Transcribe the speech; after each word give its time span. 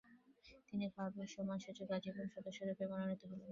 তিনি 0.67 0.85
ক্লাবের 0.93 1.27
সম্মানসূচক 1.35 1.87
আজীবন 1.97 2.25
সদস্যরূপে 2.35 2.85
মনোনীত 2.91 3.21
হন। 3.29 3.39